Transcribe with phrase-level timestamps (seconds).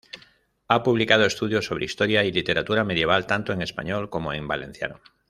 [0.67, 4.99] Ha publicado estudios sobre historia y literatura medieval, tanto en español como en valenciano.